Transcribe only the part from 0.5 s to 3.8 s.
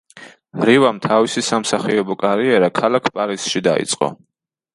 რივამ თავისი სამსახიობო კარიერა ქალაქ პარიზში